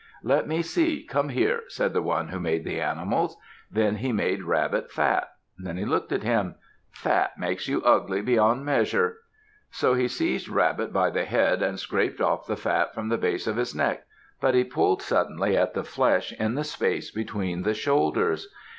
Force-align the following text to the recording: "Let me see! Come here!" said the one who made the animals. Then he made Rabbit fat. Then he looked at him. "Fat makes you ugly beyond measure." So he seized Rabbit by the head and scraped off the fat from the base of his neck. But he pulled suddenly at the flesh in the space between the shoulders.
"Let 0.23 0.47
me 0.47 0.63
see! 0.63 1.03
Come 1.03 1.29
here!" 1.29 1.61
said 1.67 1.93
the 1.93 2.01
one 2.01 2.29
who 2.29 2.39
made 2.39 2.63
the 2.63 2.81
animals. 2.81 3.37
Then 3.69 3.97
he 3.97 4.11
made 4.11 4.41
Rabbit 4.41 4.91
fat. 4.91 5.29
Then 5.59 5.77
he 5.77 5.85
looked 5.85 6.11
at 6.11 6.23
him. 6.23 6.55
"Fat 6.89 7.37
makes 7.37 7.67
you 7.67 7.83
ugly 7.83 8.19
beyond 8.23 8.65
measure." 8.65 9.17
So 9.69 9.93
he 9.93 10.07
seized 10.07 10.49
Rabbit 10.49 10.91
by 10.91 11.11
the 11.11 11.25
head 11.25 11.61
and 11.61 11.79
scraped 11.79 12.19
off 12.19 12.47
the 12.47 12.57
fat 12.57 12.95
from 12.95 13.09
the 13.09 13.17
base 13.19 13.45
of 13.45 13.57
his 13.57 13.75
neck. 13.75 14.07
But 14.39 14.55
he 14.55 14.63
pulled 14.63 15.03
suddenly 15.03 15.55
at 15.55 15.75
the 15.75 15.83
flesh 15.83 16.33
in 16.33 16.55
the 16.55 16.63
space 16.63 17.11
between 17.11 17.61
the 17.61 17.75
shoulders. 17.75 18.51